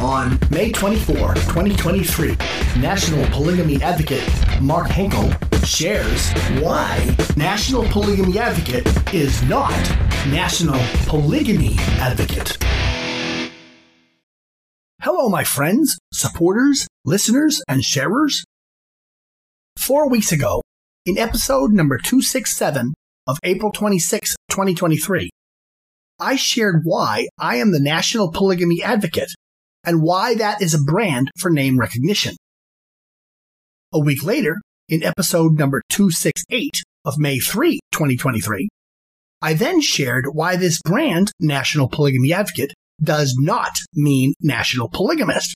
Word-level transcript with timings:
On 0.00 0.38
May 0.50 0.72
24, 0.72 1.34
2023, 1.34 2.30
National 2.80 3.26
Polygamy 3.26 3.82
Advocate 3.82 4.26
Mark 4.62 4.88
Henkel 4.88 5.30
shares 5.62 6.32
why 6.62 7.14
National 7.36 7.84
Polygamy 7.84 8.38
Advocate 8.38 8.86
is 9.12 9.42
not 9.42 9.78
National 10.28 10.80
Polygyny 11.06 11.76
Advocate. 11.98 12.56
Hello, 15.02 15.28
my 15.28 15.44
friends, 15.44 15.98
supporters, 16.14 16.86
listeners, 17.04 17.62
and 17.68 17.84
sharers. 17.84 18.42
Four 19.78 20.08
weeks 20.08 20.32
ago, 20.32 20.62
in 21.04 21.18
episode 21.18 21.72
number 21.72 21.98
267 21.98 22.94
of 23.26 23.38
April 23.44 23.70
26, 23.70 24.34
2023, 24.48 25.28
I 26.18 26.36
shared 26.36 26.82
why 26.84 27.28
I 27.38 27.56
am 27.56 27.72
the 27.72 27.80
National 27.80 28.32
Polygamy 28.32 28.82
Advocate 28.82 29.30
and 29.84 30.02
why 30.02 30.34
that 30.34 30.60
is 30.60 30.74
a 30.74 30.82
brand 30.82 31.30
for 31.38 31.50
name 31.50 31.78
recognition. 31.78 32.36
A 33.92 33.98
week 33.98 34.22
later, 34.24 34.56
in 34.88 35.02
episode 35.02 35.58
number 35.58 35.82
268 35.88 36.82
of 37.04 37.18
May 37.18 37.38
3, 37.38 37.78
2023, 37.92 38.68
I 39.42 39.54
then 39.54 39.80
shared 39.80 40.26
why 40.32 40.56
this 40.56 40.80
brand, 40.82 41.32
National 41.40 41.88
Polygamy 41.88 42.32
Advocate, 42.32 42.72
does 43.02 43.34
not 43.38 43.72
mean 43.94 44.34
national 44.42 44.88
polygamist. 44.88 45.54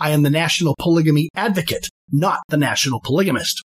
I 0.00 0.10
am 0.10 0.22
the 0.22 0.30
National 0.30 0.74
Polygamy 0.78 1.28
Advocate, 1.34 1.88
not 2.10 2.40
the 2.48 2.56
National 2.56 3.00
Polygamist. 3.00 3.62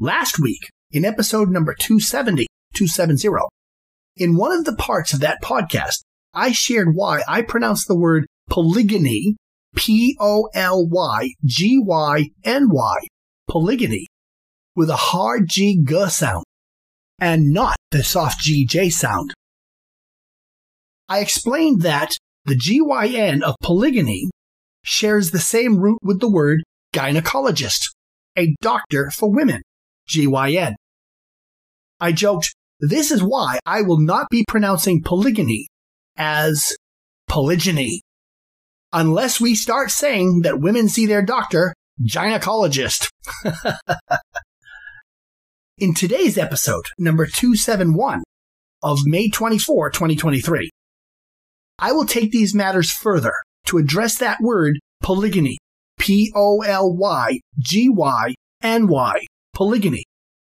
Last 0.00 0.40
week, 0.40 0.70
in 0.90 1.04
episode 1.04 1.50
number 1.50 1.74
270, 1.74 2.46
270, 2.74 3.28
in 4.16 4.36
one 4.36 4.52
of 4.52 4.64
the 4.64 4.74
parts 4.74 5.12
of 5.12 5.20
that 5.20 5.42
podcast, 5.42 6.00
I 6.32 6.52
shared 6.52 6.94
why 6.94 7.22
I 7.26 7.42
pronounce 7.42 7.84
the 7.84 7.96
word 7.96 8.26
polygyny, 8.48 9.36
P 9.74 10.16
O 10.20 10.48
L 10.54 10.86
Y 10.86 11.30
G 11.44 11.78
Y 11.82 12.30
N 12.44 12.68
Y, 12.70 12.96
polygyny, 13.48 14.06
with 14.76 14.90
a 14.90 14.96
hard 14.96 15.48
G 15.48 15.82
G 15.84 16.06
sound, 16.08 16.44
and 17.20 17.50
not 17.50 17.76
the 17.90 18.04
soft 18.04 18.40
G 18.40 18.64
J 18.64 18.90
sound. 18.90 19.32
I 21.08 21.18
explained 21.18 21.82
that 21.82 22.16
the 22.44 22.54
GYN 22.54 23.42
of 23.42 23.56
polygyny 23.60 24.30
shares 24.84 25.30
the 25.30 25.40
same 25.40 25.78
root 25.78 25.98
with 26.02 26.20
the 26.20 26.30
word 26.30 26.62
gynecologist, 26.94 27.92
a 28.36 28.54
doctor 28.60 29.10
for 29.10 29.30
women, 29.30 29.62
GYN. 30.08 30.74
I 32.00 32.12
joked, 32.12 32.54
this 32.78 33.10
is 33.10 33.22
why 33.22 33.58
I 33.66 33.82
will 33.82 33.98
not 33.98 34.28
be 34.30 34.44
pronouncing 34.48 35.02
polygyny 35.02 35.69
as 36.20 36.76
polygyny. 37.28 38.02
Unless 38.92 39.40
we 39.40 39.54
start 39.54 39.90
saying 39.90 40.42
that 40.42 40.60
women 40.60 40.88
see 40.88 41.06
their 41.06 41.24
doctor, 41.24 41.72
gynecologist. 42.06 43.08
In 45.78 45.94
today's 45.94 46.36
episode, 46.36 46.84
number 46.98 47.24
271 47.24 48.22
of 48.82 48.98
May 49.06 49.30
24, 49.30 49.90
2023, 49.90 50.70
I 51.78 51.92
will 51.92 52.04
take 52.04 52.30
these 52.30 52.54
matters 52.54 52.90
further 52.90 53.32
to 53.66 53.78
address 53.78 54.18
that 54.18 54.42
word 54.42 54.78
polygyny, 55.02 55.56
P 55.98 56.30
O 56.36 56.60
L 56.60 56.94
Y 56.94 57.40
G 57.58 57.88
Y 57.88 58.34
N 58.62 58.88
Y, 58.88 59.24
polygyny, 59.54 60.04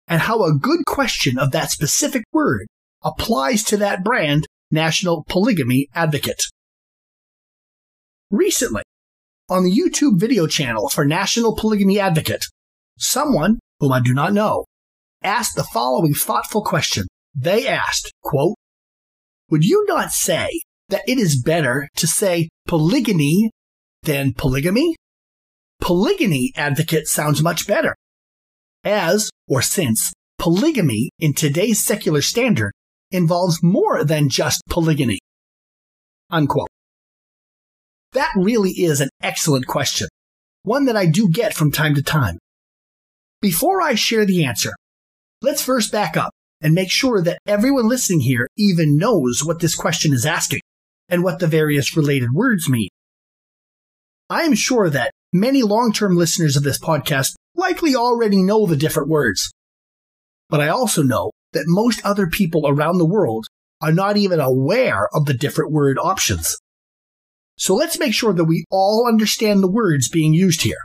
and 0.06 0.20
how 0.20 0.44
a 0.44 0.54
good 0.54 0.84
question 0.86 1.38
of 1.38 1.50
that 1.50 1.72
specific 1.72 2.22
word 2.32 2.66
applies 3.02 3.64
to 3.64 3.76
that 3.78 4.04
brand, 4.04 4.46
National 4.70 5.24
Polygamy 5.28 5.88
Advocate. 5.94 6.42
Recently, 8.30 8.82
on 9.48 9.62
the 9.62 9.70
YouTube 9.70 10.18
video 10.18 10.46
channel 10.46 10.88
for 10.88 11.04
National 11.04 11.54
Polygamy 11.54 12.00
Advocate, 12.00 12.44
someone, 12.98 13.60
whom 13.78 13.92
I 13.92 14.00
do 14.00 14.12
not 14.12 14.32
know, 14.32 14.64
asked 15.22 15.54
the 15.54 15.64
following 15.64 16.14
thoughtful 16.14 16.62
question. 16.62 17.06
They 17.34 17.68
asked, 17.68 18.12
quote, 18.22 18.56
Would 19.50 19.64
you 19.64 19.84
not 19.86 20.10
say 20.10 20.48
that 20.88 21.02
it 21.06 21.18
is 21.18 21.40
better 21.40 21.88
to 21.96 22.06
say 22.06 22.48
polygyny 22.66 23.50
than 24.02 24.34
polygamy? 24.34 24.96
Polygyny 25.80 26.52
advocate 26.56 27.06
sounds 27.06 27.42
much 27.42 27.68
better. 27.68 27.94
As, 28.82 29.30
or 29.46 29.62
since, 29.62 30.12
polygamy 30.38 31.10
in 31.20 31.34
today's 31.34 31.84
secular 31.84 32.22
standard 32.22 32.72
involves 33.10 33.62
more 33.62 34.04
than 34.04 34.28
just 34.28 34.62
polygyny. 34.68 35.18
Unquote. 36.30 36.68
That 38.12 38.32
really 38.36 38.70
is 38.70 39.00
an 39.00 39.10
excellent 39.22 39.66
question, 39.66 40.08
one 40.62 40.86
that 40.86 40.96
I 40.96 41.06
do 41.06 41.28
get 41.30 41.54
from 41.54 41.70
time 41.70 41.94
to 41.94 42.02
time. 42.02 42.38
Before 43.40 43.82
I 43.82 43.94
share 43.94 44.24
the 44.24 44.44
answer, 44.44 44.72
let's 45.42 45.62
first 45.62 45.92
back 45.92 46.16
up 46.16 46.32
and 46.60 46.74
make 46.74 46.90
sure 46.90 47.22
that 47.22 47.38
everyone 47.46 47.88
listening 47.88 48.20
here 48.20 48.48
even 48.56 48.96
knows 48.96 49.42
what 49.44 49.60
this 49.60 49.74
question 49.74 50.12
is 50.12 50.24
asking 50.24 50.60
and 51.08 51.22
what 51.22 51.38
the 51.38 51.46
various 51.46 51.96
related 51.96 52.32
words 52.32 52.68
mean. 52.68 52.88
I 54.28 54.42
am 54.42 54.54
sure 54.54 54.90
that 54.90 55.12
many 55.32 55.62
long 55.62 55.92
term 55.92 56.16
listeners 56.16 56.56
of 56.56 56.62
this 56.62 56.78
podcast 56.78 57.34
likely 57.54 57.94
already 57.94 58.42
know 58.42 58.66
the 58.66 58.76
different 58.76 59.08
words. 59.08 59.52
But 60.48 60.60
I 60.60 60.68
also 60.68 61.02
know 61.02 61.30
that 61.56 61.64
most 61.66 62.00
other 62.04 62.28
people 62.28 62.66
around 62.66 62.98
the 62.98 63.06
world 63.06 63.46
are 63.80 63.92
not 63.92 64.16
even 64.16 64.40
aware 64.40 65.08
of 65.12 65.26
the 65.26 65.34
different 65.34 65.72
word 65.72 65.98
options. 65.98 66.56
So 67.58 67.74
let's 67.74 67.98
make 67.98 68.14
sure 68.14 68.32
that 68.34 68.44
we 68.44 68.64
all 68.70 69.06
understand 69.08 69.62
the 69.62 69.70
words 69.70 70.08
being 70.08 70.34
used 70.34 70.62
here. 70.62 70.84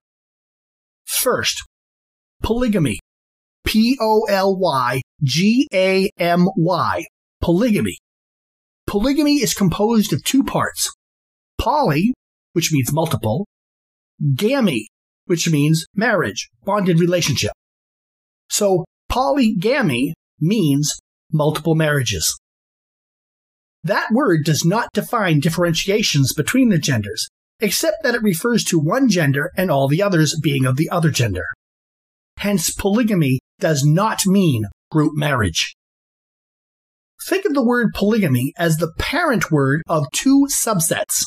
First, 1.06 1.64
polygamy. 2.42 3.00
P 3.66 3.98
O 4.02 4.26
L 4.28 4.58
Y 4.58 5.02
G 5.24 5.68
A 5.74 6.10
M 6.18 6.48
Y. 6.58 7.06
Polygamy. 7.42 7.98
Polygamy 8.88 9.36
is 9.36 9.54
composed 9.54 10.14
of 10.14 10.24
two 10.24 10.44
parts. 10.44 10.92
Poly, 11.60 12.14
which 12.54 12.72
means 12.72 12.92
multiple, 12.92 13.46
gamy, 14.36 14.88
which 15.26 15.50
means 15.50 15.86
marriage, 15.96 16.50
bonded 16.64 17.00
relationship. 17.00 17.52
So 18.50 18.86
polygamy 19.10 20.14
means 20.42 21.00
multiple 21.32 21.76
marriages. 21.76 22.38
That 23.84 24.10
word 24.12 24.44
does 24.44 24.64
not 24.66 24.90
define 24.94 25.40
differentiations 25.40 26.34
between 26.34 26.70
the 26.70 26.78
genders, 26.78 27.28
except 27.60 28.04
that 28.04 28.16
it 28.16 28.22
refers 28.22 28.64
to 28.66 28.80
one 28.80 29.10
gender 29.10 29.52
and 29.58 29.72
all 29.72 29.88
the 29.88 30.02
others 30.02 30.40
being 30.42 30.66
of 30.66 30.78
the 30.78 30.90
other 30.90 31.10
gender. 31.10 31.46
Hence, 32.38 32.74
polygamy 32.74 33.40
does 33.60 33.84
not 33.84 34.26
mean 34.26 34.66
group 34.92 35.14
marriage. 35.16 35.76
Think 37.28 37.46
of 37.46 37.54
the 37.54 37.64
word 37.64 37.94
polygamy 37.94 38.54
as 38.58 38.78
the 38.78 38.92
parent 38.98 39.52
word 39.52 39.84
of 39.88 40.06
two 40.12 40.48
subsets. 40.52 41.26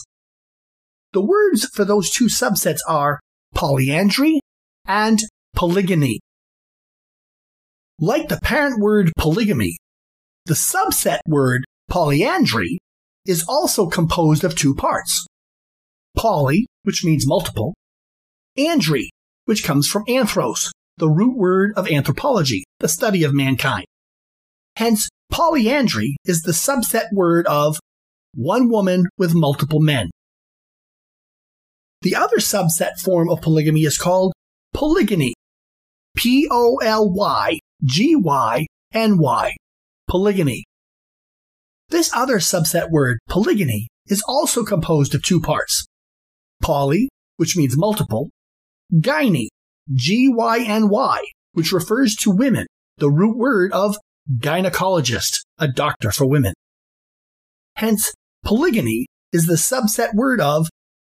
The 1.12 1.24
words 1.24 1.68
for 1.72 1.84
those 1.84 2.10
two 2.10 2.26
subsets 2.26 2.80
are 2.88 3.20
polyandry 3.54 4.40
and 4.86 5.20
polygyny. 5.54 6.20
Like 8.00 8.28
the 8.28 8.40
parent 8.42 8.80
word 8.80 9.12
polygamy, 9.16 9.76
the 10.46 10.54
subset 10.54 11.20
word 11.26 11.64
Polyandry 11.90 12.78
is 13.26 13.44
also 13.48 13.86
composed 13.86 14.44
of 14.44 14.56
two 14.56 14.74
parts. 14.74 15.26
Poly, 16.16 16.66
which 16.82 17.04
means 17.04 17.26
multiple, 17.26 17.74
andry, 18.56 19.10
which 19.44 19.64
comes 19.64 19.86
from 19.86 20.04
anthros, 20.06 20.70
the 20.96 21.08
root 21.08 21.36
word 21.36 21.72
of 21.76 21.88
anthropology, 21.88 22.64
the 22.80 22.88
study 22.88 23.24
of 23.24 23.34
mankind. 23.34 23.86
Hence, 24.76 25.08
polyandry 25.30 26.16
is 26.24 26.42
the 26.42 26.52
subset 26.52 27.06
word 27.12 27.46
of 27.46 27.78
one 28.34 28.68
woman 28.68 29.06
with 29.16 29.34
multiple 29.34 29.80
men. 29.80 30.10
The 32.02 32.16
other 32.16 32.38
subset 32.38 32.98
form 33.02 33.30
of 33.30 33.40
polygamy 33.40 33.82
is 33.82 33.98
called 33.98 34.32
polygyny. 34.72 35.34
P 36.16 36.46
O 36.50 36.76
L 36.82 37.10
Y 37.12 37.58
G 37.84 38.16
Y 38.16 38.66
N 38.92 39.18
Y. 39.18 39.54
Polygyny. 40.08 40.64
This 41.88 42.10
other 42.14 42.38
subset 42.38 42.90
word, 42.90 43.18
polygyny, 43.28 43.88
is 44.06 44.22
also 44.26 44.64
composed 44.64 45.14
of 45.14 45.22
two 45.22 45.40
parts. 45.40 45.86
Poly, 46.62 47.08
which 47.36 47.56
means 47.56 47.76
multiple, 47.76 48.30
gyny, 48.92 49.48
G-Y-N-Y, 49.92 51.20
which 51.52 51.72
refers 51.72 52.14
to 52.16 52.30
women, 52.30 52.66
the 52.96 53.10
root 53.10 53.36
word 53.36 53.72
of 53.72 53.96
gynecologist, 54.38 55.40
a 55.58 55.68
doctor 55.68 56.10
for 56.10 56.26
women. 56.26 56.54
Hence, 57.76 58.12
polygyny 58.44 59.06
is 59.32 59.46
the 59.46 59.54
subset 59.54 60.14
word 60.14 60.40
of 60.40 60.68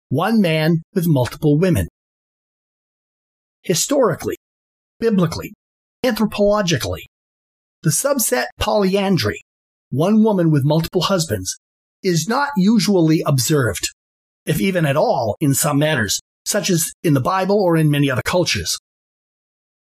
one 0.08 0.40
man 0.40 0.82
with 0.94 1.06
multiple 1.06 1.58
women. 1.58 1.88
Historically, 3.62 4.36
biblically, 5.00 5.52
anthropologically, 6.04 7.02
the 7.82 7.90
subset 7.90 8.46
polyandry 8.60 9.40
one 9.90 10.22
woman 10.22 10.50
with 10.50 10.64
multiple 10.64 11.02
husbands, 11.02 11.58
is 12.02 12.28
not 12.28 12.50
usually 12.56 13.22
observed. 13.26 13.88
if 14.46 14.62
even 14.62 14.86
at 14.86 14.96
all, 14.96 15.36
in 15.40 15.52
some 15.52 15.78
matters, 15.78 16.20
such 16.46 16.70
as 16.70 16.90
in 17.02 17.12
the 17.12 17.20
Bible 17.20 17.60
or 17.62 17.76
in 17.76 17.90
many 17.90 18.10
other 18.10 18.22
cultures. 18.24 18.78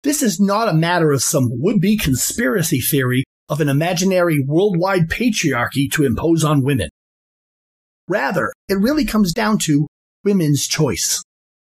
This 0.01 0.23
is 0.23 0.39
not 0.39 0.67
a 0.67 0.73
matter 0.73 1.11
of 1.11 1.21
some 1.21 1.49
would 1.51 1.79
be 1.79 1.95
conspiracy 1.95 2.79
theory 2.79 3.25
of 3.47 3.61
an 3.61 3.69
imaginary 3.69 4.43
worldwide 4.43 5.07
patriarchy 5.07 5.91
to 5.91 6.03
impose 6.03 6.43
on 6.43 6.63
women. 6.63 6.89
Rather, 8.07 8.51
it 8.67 8.79
really 8.79 9.05
comes 9.05 9.33
down 9.33 9.59
to 9.59 9.85
women's 10.25 10.67
choice. 10.67 11.21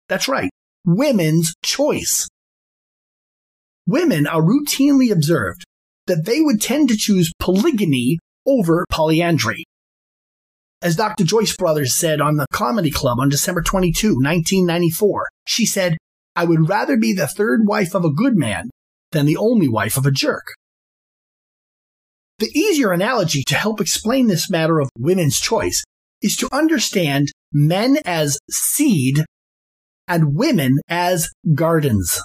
That's 0.09 0.27
right, 0.27 0.49
women's 0.87 1.53
choice. 1.63 2.29
Women 3.91 4.29
are 4.29 4.41
routinely 4.41 5.11
observed 5.11 5.65
that 6.07 6.25
they 6.25 6.41
would 6.41 6.61
tend 6.61 6.89
to 6.91 6.97
choose 6.97 7.33
polygyny 7.41 8.21
over 8.47 8.87
polyandry. 8.89 9.65
As 10.81 10.95
Dr. 10.95 11.25
Joyce 11.25 11.57
Brothers 11.57 11.97
said 11.97 12.21
on 12.21 12.37
the 12.37 12.47
Comedy 12.53 12.93
Club 12.93 13.19
on 13.19 13.29
December 13.29 13.63
22, 13.63 14.11
1994, 14.11 15.27
she 15.45 15.67
said, 15.67 15.97
I 16.37 16.45
would 16.45 16.69
rather 16.69 16.97
be 16.97 17.13
the 17.13 17.27
third 17.27 17.67
wife 17.67 17.93
of 17.97 18.05
a 18.05 18.13
good 18.13 18.37
man 18.37 18.71
than 19.11 19.27
the 19.27 19.37
only 19.37 19.67
wife 19.67 19.97
of 19.97 20.07
a 20.07 20.13
jerk. 20.13 20.45
The 22.39 22.57
easier 22.57 22.93
analogy 22.93 23.43
to 23.43 23.57
help 23.57 23.81
explain 23.81 24.29
this 24.29 24.49
matter 24.49 24.79
of 24.79 24.89
women's 24.97 25.41
choice 25.41 25.83
is 26.23 26.37
to 26.37 26.49
understand 26.53 27.33
men 27.53 27.99
as 28.05 28.39
seed 28.49 29.25
and 30.07 30.37
women 30.37 30.79
as 30.89 31.29
gardens. 31.57 32.21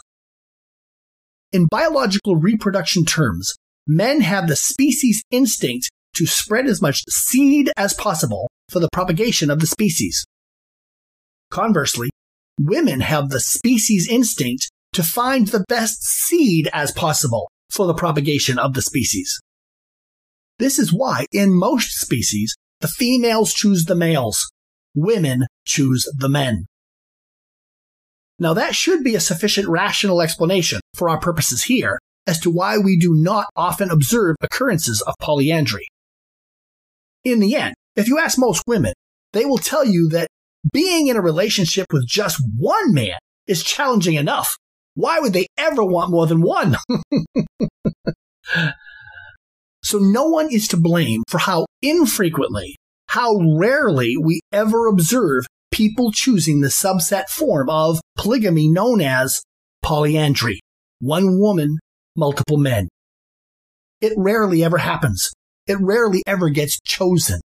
In 1.56 1.68
biological 1.68 2.36
reproduction 2.36 3.06
terms, 3.06 3.56
men 3.88 4.20
have 4.20 4.50
the 4.50 4.58
species 4.58 5.24
instinct 5.32 5.90
to 6.16 6.26
spread 6.26 6.66
as 6.66 6.82
much 6.82 7.06
seed 7.08 7.72
as 7.78 7.94
possible 7.94 8.52
for 8.70 8.82
the 8.82 8.90
propagation 8.92 9.50
of 9.50 9.62
the 9.62 9.66
species. 9.66 10.26
Conversely, 11.50 12.10
women 12.60 13.00
have 13.00 13.30
the 13.30 13.40
species 13.40 14.06
instinct 14.12 14.70
to 14.92 15.02
find 15.02 15.48
the 15.48 15.64
best 15.70 16.04
seed 16.04 16.68
as 16.74 16.92
possible 16.92 17.50
for 17.70 17.88
the 17.88 17.94
propagation 17.94 18.60
of 18.60 18.74
the 18.74 18.82
species. 18.82 19.40
This 20.60 20.78
is 20.78 20.92
why, 20.92 21.26
in 21.32 21.58
most 21.58 21.92
species, 21.92 22.54
the 22.82 22.90
females 22.90 23.54
choose 23.54 23.86
the 23.86 23.96
males, 23.96 24.46
women 24.94 25.46
choose 25.64 26.06
the 26.18 26.28
men. 26.28 26.66
Now, 28.38 28.54
that 28.54 28.76
should 28.76 29.04
be 29.04 29.16
a 29.16 29.20
sufficient 29.20 29.68
rational 29.68 30.22
explanation 30.22 30.82
for 30.94 31.10
our 31.10 31.20
purposes 31.20 31.64
here 31.64 32.00
as 32.28 32.40
to 32.42 32.50
why 32.50 32.78
we 32.78 32.98
do 32.98 33.14
not 33.14 33.48
often 33.56 33.92
observe 33.92 34.36
occurrences 34.42 35.02
of 35.02 35.14
polyandry. 35.22 35.86
In 37.24 37.40
the 37.40 37.56
end, 37.56 37.76
if 37.96 38.08
you 38.08 38.20
ask 38.20 38.38
most 38.38 38.64
women, 38.68 38.94
they 39.34 39.46
will 39.46 39.58
tell 39.58 39.86
you 39.86 40.10
that 40.10 40.28
being 40.74 41.08
in 41.08 41.18
a 41.18 41.22
relationship 41.22 41.88
with 41.92 42.08
just 42.08 42.42
one 42.58 42.94
man 42.94 43.16
is 43.48 43.64
challenging 43.64 44.16
enough. 44.16 44.56
Why 44.96 45.20
would 45.20 45.34
they 45.34 45.48
ever 45.58 45.84
want 45.84 46.12
more 46.12 46.28
than 46.28 46.42
one? 46.42 46.76
So 49.86 50.00
no 50.00 50.26
one 50.26 50.52
is 50.52 50.68
to 50.70 50.78
blame 50.78 51.22
for 51.30 51.38
how 51.38 51.68
infrequently, 51.84 52.76
how 53.08 53.38
rarely 53.56 54.16
we 54.20 54.42
ever 54.52 54.88
observe 54.88 55.46
people 55.72 56.12
choosing 56.12 56.62
the 56.62 56.70
subset 56.70 57.30
form 57.30 57.70
of 57.70 58.00
polygamy 58.18 58.70
known 58.70 59.02
as 59.02 59.42
polyandry. 59.82 60.62
One 61.00 61.40
woman, 61.40 61.78
multiple 62.16 62.58
men. 62.58 62.88
It 64.02 64.14
rarely 64.18 64.64
ever 64.64 64.78
happens. 64.78 65.32
It 65.68 65.78
rarely 65.80 66.24
ever 66.28 66.50
gets 66.50 66.80
chosen. 66.82 67.42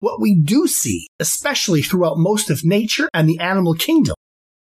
What 0.00 0.20
we 0.20 0.34
do 0.34 0.66
see, 0.66 1.08
especially 1.18 1.82
throughout 1.82 2.16
most 2.16 2.50
of 2.50 2.64
nature 2.64 3.08
and 3.12 3.28
the 3.28 3.38
animal 3.38 3.74
kingdom, 3.74 4.14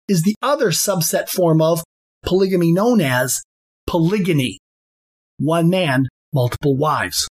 is 0.09 0.23
the 0.23 0.35
other 0.41 0.71
subset 0.71 1.29
form 1.29 1.61
of 1.61 1.83
polygamy 2.25 2.73
known 2.73 3.01
as 3.01 3.43
polygyny. 3.87 4.59
One 5.39 5.69
man, 5.69 6.07
multiple 6.33 6.77
wives. 6.77 7.29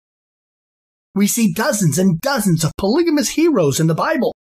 We 1.16 1.28
see 1.28 1.54
dozens 1.54 1.98
and 1.98 2.20
dozens 2.20 2.64
of 2.64 2.72
polygamous 2.78 3.30
heroes 3.30 3.80
in 3.80 3.88
the 3.88 3.96
Bible. 3.96 4.34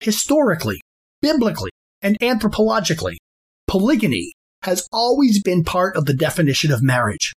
Historically, 0.00 0.80
biblically, 1.20 1.70
and 2.06 2.16
anthropologically, 2.20 3.16
polygyny 3.66 4.32
has 4.62 4.86
always 4.92 5.42
been 5.42 5.64
part 5.64 5.96
of 5.96 6.06
the 6.06 6.14
definition 6.14 6.70
of 6.70 6.80
marriage, 6.80 7.32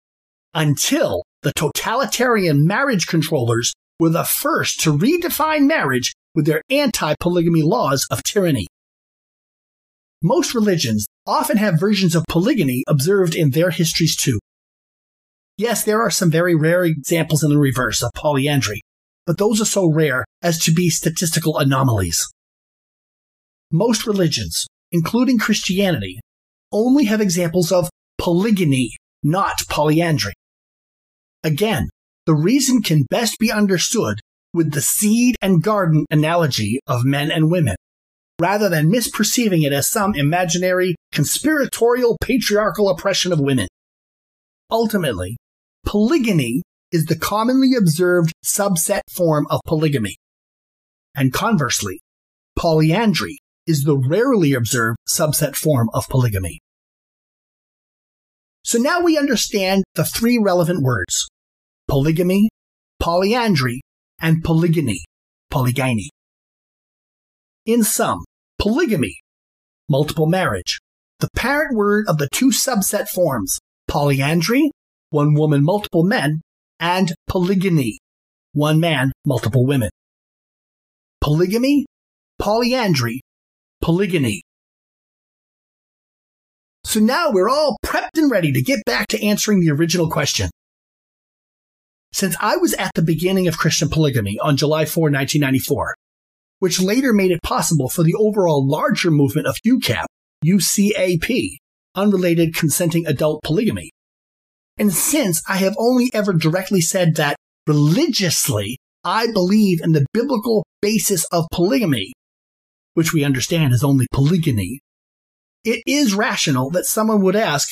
until 0.53 1.23
the 1.43 1.53
totalitarian 1.55 2.67
marriage 2.67 3.06
controllers 3.06 3.73
were 3.99 4.11
the 4.11 4.25
first 4.25 4.81
to 4.81 4.97
redefine 4.97 5.67
marriage 5.67 6.12
with 6.35 6.44
their 6.44 6.61
anti 6.69 7.15
polygamy 7.19 7.62
laws 7.62 8.06
of 8.11 8.23
tyranny. 8.23 8.67
Most 10.23 10.55
religions 10.55 11.06
often 11.26 11.56
have 11.56 11.81
versions 11.81 12.15
of 12.15 12.25
polygamy 12.29 12.85
observed 12.87 13.35
in 13.35 13.50
their 13.50 13.70
histories 13.70 14.17
too. 14.17 14.38
Yes, 15.56 15.82
there 15.82 16.03
are 16.03 16.11
some 16.11 16.31
very 16.31 16.55
rare 16.55 16.85
examples 16.85 17.43
in 17.43 17.49
the 17.49 17.59
reverse 17.59 18.03
of 18.03 18.11
polyandry, 18.15 18.82
but 19.25 19.38
those 19.38 19.62
are 19.62 19.73
so 19.79 19.91
rare 19.91 20.26
as 20.43 20.59
to 20.65 20.73
be 20.73 20.91
statistical 20.91 21.56
anomalies. 21.56 22.23
Most 23.70 24.06
religions, 24.06 24.67
including 24.93 25.38
Christianity, 25.38 26.20
only 26.73 27.05
have 27.05 27.20
examples 27.20 27.70
of 27.73 27.91
polygyny, 28.19 28.97
not 29.23 29.55
polyandry. 29.69 30.32
Again, 31.44 31.88
the 32.26 32.35
reason 32.35 32.82
can 32.82 33.05
best 33.11 33.38
be 33.38 33.53
understood 33.53 34.20
with 34.55 34.73
the 34.73 34.81
seed 34.81 35.37
and 35.43 35.62
garden 35.62 36.06
analogy 36.11 36.81
of 36.87 37.05
men 37.05 37.31
and 37.31 37.50
women, 37.50 37.76
rather 38.41 38.69
than 38.69 38.91
misperceiving 38.91 39.65
it 39.65 39.73
as 39.73 39.88
some 39.88 40.15
imaginary 40.15 40.94
conspiratorial 41.12 42.17
patriarchal 42.20 42.88
oppression 42.88 43.32
of 43.32 43.41
women. 43.41 43.69
Ultimately, 44.70 45.37
Polygyny 45.88 46.62
is 46.93 47.06
the 47.06 47.17
commonly 47.17 47.75
observed 47.75 48.32
subset 48.44 49.00
form 49.11 49.47
of 49.49 49.61
polygamy. 49.67 50.17
And 51.15 51.32
conversely, 51.32 52.00
polyandry 52.56 53.38
is 53.69 53.85
the 53.85 53.97
rarely 53.97 54.55
observed 54.55 54.99
subset 55.09 55.55
form 55.55 55.88
of 55.94 56.09
polygamy. 56.09 56.59
So 58.65 58.79
now 58.79 59.00
we 59.00 59.17
understand 59.17 59.85
the 59.94 60.05
three 60.05 60.38
relevant 60.38 60.82
words 60.82 61.29
polygamy, 61.87 62.49
polyandry, 62.99 63.81
and 64.20 64.43
polygyny, 64.43 65.05
polygyny. 65.50 66.11
In 67.65 67.85
sum, 67.85 68.25
polygamy, 68.58 69.20
multiple 69.89 70.27
marriage, 70.27 70.81
the 71.20 71.29
parent 71.37 71.77
word 71.77 72.06
of 72.08 72.19
the 72.19 72.29
two 72.32 72.51
subset 72.51 73.08
forms, 73.08 73.58
polyandry 73.87 74.70
one 75.10 75.34
woman, 75.34 75.65
multiple 75.65 76.05
men, 76.05 76.43
and 76.79 77.15
polygyny, 77.29 77.98
one 78.53 78.79
man, 78.79 79.13
multiple 79.25 79.67
women. 79.67 79.91
Polygamy, 81.20 81.87
polyandry, 82.39 83.20
polygyny. 83.81 84.43
So 86.85 87.01
now 87.01 87.31
we're 87.31 87.49
all 87.49 87.77
prepped 87.85 88.17
and 88.17 88.31
ready 88.31 88.53
to 88.53 88.63
get 88.63 88.85
back 88.87 89.08
to 89.08 89.25
answering 89.25 89.61
the 89.61 89.70
original 89.70 90.11
question. 90.11 90.51
Since 92.13 92.37
I 92.41 92.56
was 92.56 92.73
at 92.75 92.93
the 92.94 93.03
beginning 93.03 93.47
of 93.47 93.58
Christian 93.58 93.89
polygamy 93.91 94.39
on 94.41 94.56
July 94.56 94.87
4, 94.87 95.05
1994, 95.05 95.94
which 96.61 96.81
later 96.81 97.13
made 97.13 97.31
it 97.31 97.43
possible 97.43 97.89
for 97.89 98.03
the 98.03 98.15
overall 98.15 98.67
larger 98.67 99.11
movement 99.11 99.47
of 99.47 99.56
UCAP, 99.67 100.06
UCAP, 100.44 101.58
unrelated 101.94 102.55
consenting 102.55 103.06
adult 103.06 103.43
polygamy, 103.43 103.91
and 104.79 104.93
since 104.93 105.43
I 105.49 105.56
have 105.56 105.75
only 105.77 106.08
ever 106.15 106.32
directly 106.32 106.81
said 106.81 107.17
that 107.17 107.37
religiously, 107.67 108.79
I 109.05 109.27
believe 109.32 109.81
in 109.82 109.93
the 109.93 110.06
biblical 110.13 110.65
basis 110.81 111.25
of 111.32 111.47
polygamy, 111.53 112.13
which 112.98 113.12
we 113.12 113.22
understand 113.22 113.72
is 113.72 113.84
only 113.84 114.08
polygyny, 114.12 114.81
it 115.62 115.81
is 115.86 116.14
rational 116.14 116.69
that 116.69 116.84
someone 116.84 117.22
would 117.22 117.36
ask, 117.36 117.69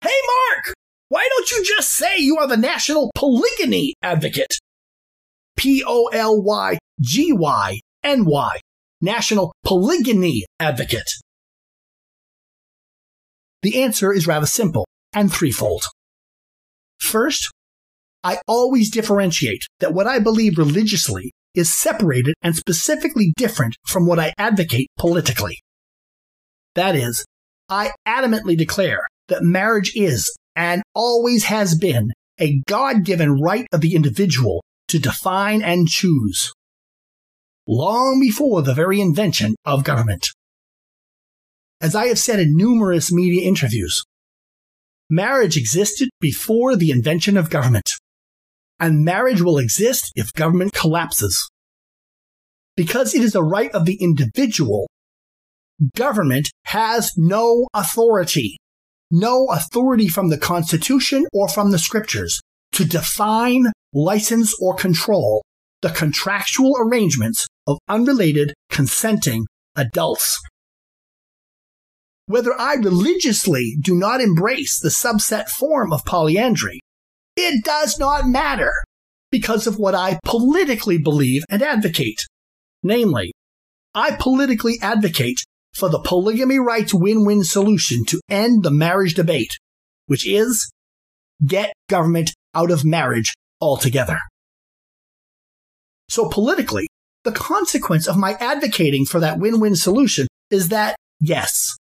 Hey, 0.00 0.08
Mark, 0.26 0.74
why 1.08 1.24
don't 1.30 1.52
you 1.52 1.64
just 1.64 1.94
say 1.94 2.18
you 2.18 2.36
are 2.36 2.48
the 2.48 2.56
national 2.56 3.12
polygyny 3.14 3.94
advocate? 4.02 4.58
P 5.56 5.84
O 5.86 6.08
L 6.12 6.42
Y 6.42 6.78
G 7.00 7.32
Y 7.32 7.78
N 8.02 8.24
Y, 8.24 8.60
National 9.00 9.54
Polygyny 9.64 10.46
Advocate. 10.58 11.12
The 13.62 13.80
answer 13.84 14.12
is 14.12 14.26
rather 14.26 14.46
simple 14.46 14.84
and 15.12 15.32
threefold. 15.32 15.84
First, 16.98 17.52
I 18.24 18.38
always 18.48 18.90
differentiate 18.90 19.62
that 19.78 19.94
what 19.94 20.08
I 20.08 20.18
believe 20.18 20.58
religiously 20.58 21.30
is 21.54 21.72
separated 21.72 22.34
and 22.42 22.54
specifically 22.56 23.32
different 23.36 23.74
from 23.86 24.06
what 24.06 24.18
I 24.18 24.32
advocate 24.38 24.88
politically. 24.98 25.58
That 26.74 26.94
is, 26.94 27.24
I 27.68 27.92
adamantly 28.06 28.56
declare 28.56 29.00
that 29.28 29.42
marriage 29.42 29.92
is 29.94 30.30
and 30.56 30.82
always 30.94 31.44
has 31.44 31.76
been 31.76 32.10
a 32.38 32.60
God 32.66 33.04
given 33.04 33.40
right 33.40 33.66
of 33.72 33.80
the 33.80 33.94
individual 33.94 34.62
to 34.88 34.98
define 34.98 35.62
and 35.62 35.88
choose. 35.88 36.52
long 37.66 38.18
before 38.20 38.62
the 38.62 38.74
very 38.74 39.00
invention 39.00 39.54
of 39.64 39.84
government. 39.84 40.26
As 41.80 41.94
I 41.94 42.06
have 42.08 42.18
said 42.18 42.40
in 42.40 42.56
numerous 42.56 43.12
media 43.12 43.46
interviews, 43.46 44.02
marriage 45.08 45.56
existed 45.56 46.08
before 46.20 46.74
the 46.76 46.90
invention 46.90 47.36
of 47.36 47.48
government, 47.48 47.88
and 48.80 49.04
marriage 49.04 49.42
will 49.42 49.58
exist 49.58 50.10
if 50.16 50.32
government 50.32 50.72
collapses. 50.72 51.48
Because 52.76 53.14
it 53.14 53.22
is 53.22 53.34
a 53.34 53.42
right 53.42 53.70
of 53.72 53.84
the 53.84 53.98
individual, 54.00 54.88
government 55.94 56.50
has 56.64 57.12
no 57.16 57.68
authority, 57.74 58.56
no 59.10 59.46
authority 59.50 60.08
from 60.08 60.30
the 60.30 60.38
Constitution 60.38 61.26
or 61.32 61.48
from 61.48 61.70
the 61.70 61.78
scriptures 61.78 62.40
to 62.72 62.84
define, 62.84 63.66
license, 63.92 64.54
or 64.60 64.74
control 64.74 65.42
the 65.82 65.90
contractual 65.90 66.74
arrangements 66.78 67.46
of 67.66 67.78
unrelated 67.88 68.52
consenting 68.70 69.46
adults. 69.76 70.38
Whether 72.26 72.52
I 72.58 72.74
religiously 72.74 73.76
do 73.80 73.94
not 73.94 74.20
embrace 74.20 74.78
the 74.78 74.90
subset 74.90 75.48
form 75.48 75.92
of 75.92 76.04
polyandry, 76.04 76.80
it 77.46 77.64
does 77.64 77.98
not 77.98 78.26
matter 78.26 78.72
because 79.30 79.66
of 79.66 79.78
what 79.78 79.94
I 79.94 80.18
politically 80.24 80.98
believe 80.98 81.42
and 81.48 81.62
advocate. 81.62 82.20
Namely, 82.82 83.32
I 83.94 84.16
politically 84.18 84.78
advocate 84.82 85.40
for 85.74 85.88
the 85.88 86.00
polygamy 86.00 86.58
rights 86.58 86.92
win-win 86.92 87.44
solution 87.44 88.04
to 88.06 88.20
end 88.28 88.62
the 88.62 88.70
marriage 88.70 89.14
debate, 89.14 89.56
which 90.06 90.26
is 90.26 90.70
get 91.46 91.72
government 91.88 92.32
out 92.54 92.70
of 92.70 92.84
marriage 92.84 93.34
altogether. 93.60 94.18
So 96.08 96.28
politically, 96.28 96.86
the 97.22 97.32
consequence 97.32 98.08
of 98.08 98.16
my 98.16 98.32
advocating 98.34 99.04
for 99.04 99.20
that 99.20 99.38
win-win 99.38 99.76
solution 99.76 100.26
is 100.50 100.70
that, 100.70 100.96
yes, 101.20 101.76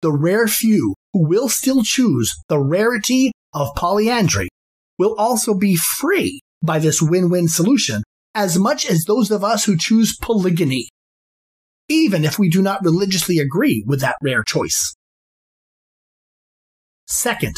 the 0.00 0.12
rare 0.12 0.46
few 0.46 0.94
who 1.12 1.28
will 1.28 1.48
still 1.48 1.82
choose 1.82 2.34
the 2.48 2.58
rarity 2.58 3.32
of 3.52 3.68
polyandry 3.76 4.48
will 4.98 5.14
also 5.18 5.54
be 5.54 5.76
free 5.76 6.40
by 6.62 6.78
this 6.78 7.02
win-win 7.02 7.48
solution 7.48 8.02
as 8.34 8.58
much 8.58 8.88
as 8.88 9.04
those 9.04 9.30
of 9.30 9.44
us 9.44 9.64
who 9.64 9.76
choose 9.76 10.16
polygamy, 10.20 10.88
even 11.88 12.24
if 12.24 12.38
we 12.38 12.48
do 12.48 12.62
not 12.62 12.82
religiously 12.82 13.38
agree 13.38 13.84
with 13.86 14.00
that 14.00 14.16
rare 14.22 14.42
choice. 14.42 14.94
Second, 17.06 17.54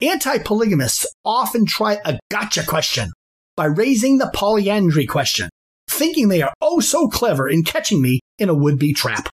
anti-polygamists 0.00 1.06
often 1.24 1.66
try 1.66 1.98
a 2.04 2.18
gotcha 2.30 2.64
question 2.64 3.10
by 3.56 3.66
raising 3.66 4.18
the 4.18 4.30
polyandry 4.34 5.06
question, 5.06 5.48
thinking 5.88 6.28
they 6.28 6.42
are 6.42 6.52
oh 6.60 6.80
so 6.80 7.08
clever 7.08 7.48
in 7.48 7.62
catching 7.62 8.00
me 8.00 8.20
in 8.38 8.48
a 8.48 8.54
would-be 8.54 8.94
trap. 8.94 9.28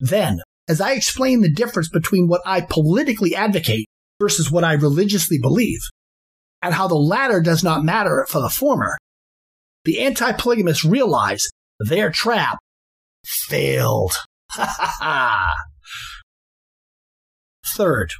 Then, 0.00 0.40
as 0.68 0.80
I 0.80 0.92
explain 0.92 1.40
the 1.40 1.52
difference 1.52 1.88
between 1.88 2.28
what 2.28 2.40
I 2.46 2.60
politically 2.62 3.34
advocate 3.34 3.86
versus 4.20 4.50
what 4.50 4.64
I 4.64 4.72
religiously 4.72 5.38
believe, 5.40 5.80
and 6.62 6.74
how 6.74 6.88
the 6.88 6.94
latter 6.94 7.40
does 7.40 7.62
not 7.62 7.84
matter 7.84 8.26
for 8.28 8.40
the 8.40 8.48
former, 8.50 8.96
the 9.84 10.00
anti-polygamists 10.00 10.84
realize 10.84 11.42
their 11.80 12.10
trap 12.10 12.58
failed. 13.24 14.14
Third, 17.74 18.12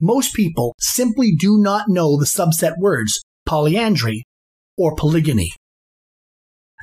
most 0.00 0.34
people 0.34 0.74
simply 0.78 1.32
do 1.38 1.58
not 1.58 1.88
know 1.88 2.18
the 2.18 2.26
subset 2.26 2.78
words 2.78 3.20
polyandry, 3.46 4.24
or 4.76 4.96
polygyny. 4.96 5.52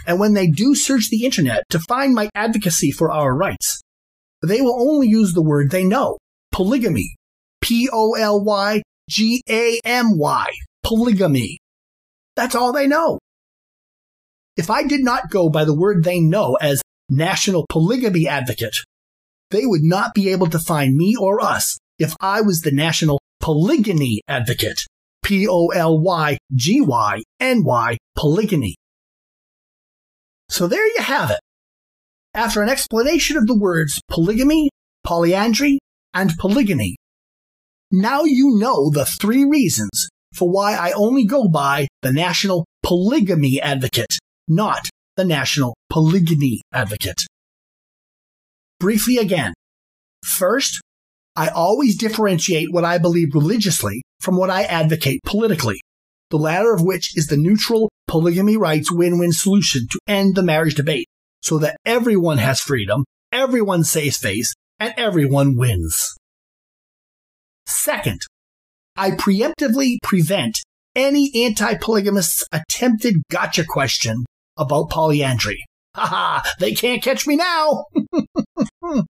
And 0.07 0.19
when 0.19 0.33
they 0.33 0.47
do 0.47 0.73
search 0.75 1.09
the 1.09 1.25
internet 1.25 1.63
to 1.69 1.79
find 1.79 2.13
my 2.13 2.29
advocacy 2.33 2.91
for 2.91 3.11
our 3.11 3.35
rights, 3.35 3.81
they 4.41 4.61
will 4.61 4.79
only 4.79 5.07
use 5.07 5.33
the 5.33 5.43
word 5.43 5.69
they 5.69 5.83
know 5.83 6.17
polygamy. 6.51 7.15
P 7.61 7.87
O 7.91 8.13
L 8.13 8.43
Y 8.43 8.81
G 9.11 9.43
A 9.49 9.77
M 9.83 10.17
Y. 10.17 10.47
Polygamy. 10.83 11.59
That's 12.37 12.55
all 12.55 12.71
they 12.71 12.87
know. 12.87 13.19
If 14.55 14.69
I 14.69 14.83
did 14.83 15.03
not 15.03 15.29
go 15.29 15.49
by 15.49 15.65
the 15.65 15.75
word 15.75 16.05
they 16.05 16.21
know 16.21 16.57
as 16.61 16.81
national 17.09 17.65
polygamy 17.67 18.25
advocate, 18.25 18.77
they 19.49 19.65
would 19.65 19.83
not 19.83 20.13
be 20.13 20.29
able 20.29 20.47
to 20.47 20.59
find 20.59 20.95
me 20.95 21.17
or 21.19 21.41
us 21.41 21.77
if 21.99 22.15
I 22.21 22.39
was 22.39 22.61
the 22.61 22.71
national 22.71 23.19
polygyny 23.41 24.21
advocate. 24.29 24.79
P 25.25 25.45
O 25.45 25.67
L 25.67 25.99
Y 25.99 26.37
G 26.55 26.79
Y 26.79 27.21
N 27.41 27.65
Y, 27.65 27.97
polygyny. 28.15 28.75
So 30.49 30.67
there 30.67 30.87
you 30.87 31.01
have 31.01 31.31
it. 31.31 31.39
After 32.33 32.61
an 32.61 32.69
explanation 32.69 33.35
of 33.35 33.45
the 33.45 33.57
words 33.59 34.01
polygamy, 34.07 34.69
polyandry, 35.03 35.79
and 36.13 36.31
polygyny, 36.39 36.95
now 37.91 38.23
you 38.23 38.57
know 38.57 38.89
the 38.89 39.05
three 39.05 39.45
reasons 39.45 40.07
for 40.33 40.49
why 40.49 40.75
I 40.75 40.91
only 40.91 41.25
go 41.25 41.47
by 41.47 41.87
the 42.01 42.13
National 42.13 42.65
Polygamy 42.83 43.59
Advocate, 43.61 44.17
not 44.47 44.87
the 45.17 45.25
National 45.25 45.75
Polygyny 45.89 46.61
Advocate. 46.73 47.21
Briefly 48.79 49.17
again. 49.17 49.53
First, 50.23 50.81
I 51.35 51.49
always 51.49 51.97
differentiate 51.97 52.71
what 52.71 52.85
I 52.85 52.97
believe 52.97 53.33
religiously 53.33 54.01
from 54.19 54.37
what 54.37 54.49
I 54.49 54.63
advocate 54.63 55.21
politically, 55.25 55.81
the 56.29 56.37
latter 56.37 56.73
of 56.73 56.81
which 56.81 57.17
is 57.17 57.27
the 57.27 57.37
neutral 57.37 57.89
polygamy 58.07 58.57
rights 58.57 58.91
win-win 58.91 59.31
solution 59.31 59.87
to 59.91 59.99
end 60.07 60.35
the 60.35 60.43
marriage 60.43 60.75
debate 60.75 61.07
so 61.41 61.57
that 61.59 61.77
everyone 61.85 62.37
has 62.37 62.59
freedom, 62.59 63.03
everyone 63.31 63.83
saves 63.83 64.17
face, 64.17 64.53
and 64.79 64.93
everyone 64.97 65.55
wins. 65.55 66.15
Second, 67.65 68.21
I 68.95 69.11
preemptively 69.11 69.97
prevent 70.03 70.57
any 70.95 71.31
anti-polygamist's 71.45 72.45
attempted 72.51 73.15
gotcha 73.29 73.63
question 73.65 74.25
about 74.57 74.89
polyandry. 74.89 75.63
Haha, 75.95 76.47
they 76.59 76.73
can't 76.73 77.03
catch 77.03 77.27
me 77.27 77.35
now! 77.35 77.85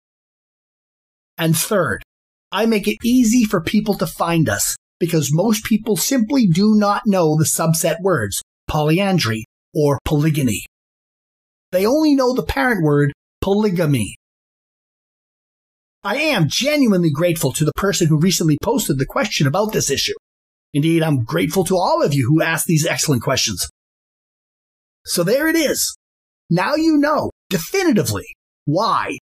and 1.38 1.57
third, 1.57 2.02
I 2.50 2.67
make 2.67 2.88
it 2.88 2.99
easy 3.05 3.45
for 3.45 3.61
people 3.61 3.95
to 3.95 4.07
find 4.07 4.49
us 4.49 4.76
because 4.99 5.33
most 5.33 5.64
people 5.64 5.97
simply 5.97 6.47
do 6.47 6.75
not 6.76 7.02
know 7.07 7.37
the 7.37 7.45
subset 7.45 7.97
words 8.00 8.43
polyandry 8.69 9.45
or 9.75 9.99
polygyny. 10.05 10.64
They 11.73 11.87
only 11.87 12.14
know 12.14 12.35
the 12.35 12.43
parent 12.43 12.83
word 12.83 13.12
polygamy. 13.40 14.17
I 16.05 16.17
am 16.17 16.49
genuinely 16.49 17.11
grateful 17.11 17.52
to 17.52 17.64
the 17.64 17.73
person 17.75 18.07
who 18.07 18.19
recently 18.19 18.57
posted 18.62 18.99
the 18.99 19.07
question 19.07 19.47
about 19.47 19.73
this 19.73 19.90
issue. 19.90 20.14
Indeed, 20.73 21.02
I'm 21.02 21.25
grateful 21.25 21.64
to 21.64 21.76
all 21.76 22.02
of 22.02 22.14
you 22.14 22.28
who 22.28 22.43
asked 22.43 22.67
these 22.67 22.87
excellent 22.87 23.23
questions. 23.23 23.67
So 25.05 25.25
there 25.25 25.49
it 25.49 25.57
is. 25.57 25.97
Now 26.50 26.75
you 26.75 26.99
know 26.99 27.31
definitively 27.50 28.26
why 28.64 29.19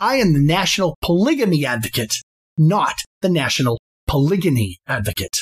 I 0.00 0.16
am 0.16 0.32
the 0.32 0.42
national 0.42 0.96
polygamy 1.02 1.64
advocate 1.64 2.14
not 2.58 2.94
the 3.20 3.28
national 3.28 3.78
polygyny 4.06 4.78
advocate. 4.86 5.36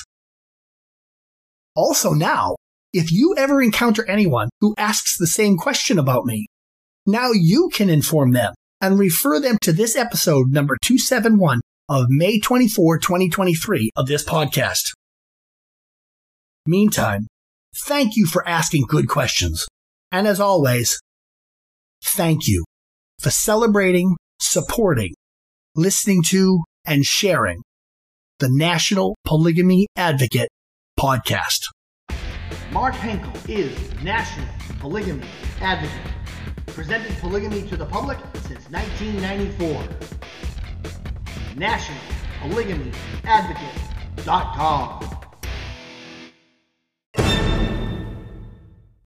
Also 1.77 2.13
now, 2.13 2.57
if 2.93 3.11
you 3.11 3.35
ever 3.37 3.63
encounter 3.63 4.09
anyone 4.09 4.49
who 4.61 4.75
asks 4.79 5.17
the 5.19 5.27
same 5.27 5.57
question 5.57 5.99
about 5.99 6.25
me, 6.25 6.47
now 7.07 7.31
you 7.33 7.69
can 7.73 7.91
inform 7.91 8.33
them 8.33 8.55
and 8.85 8.99
refer 8.99 9.41
them 9.41 9.57
to 9.63 9.73
this 9.73 9.97
episode 9.97 10.51
number 10.51 10.77
271 10.83 11.61
of 11.89 12.07
May 12.11 12.39
24, 12.39 12.99
2023 12.99 13.91
of 13.97 14.07
this 14.07 14.25
podcast. 14.25 14.93
Meantime, 16.67 17.27
thank 17.87 18.17
you 18.17 18.27
for 18.27 18.47
asking 18.47 18.85
good 18.87 19.09
questions. 19.09 19.67
And 20.13 20.27
as 20.27 20.39
always, 20.39 21.01
thank 22.05 22.47
you 22.47 22.65
for 23.21 23.31
celebrating, 23.31 24.17
supporting, 24.39 25.15
listening 25.75 26.23
to, 26.29 26.63
and 26.85 27.05
sharing 27.05 27.63
the 28.39 28.51
National 28.51 29.17
Polygamy 29.25 29.87
Advocate 29.97 30.49
podcast. 31.01 31.61
Mark 32.71 32.95
Henkel 32.95 33.33
is 33.49 33.79
National 34.03 34.49
Polygamy 34.79 35.27
Advocate, 35.61 36.13
presented 36.67 37.17
polygamy 37.19 37.63
to 37.69 37.77
the 37.77 37.87
public 37.87 38.19
since 38.47 38.69
1994. 38.71 39.83
National 41.57 41.99
Polygamy 42.41 42.93
Advocate.com. 43.25 45.24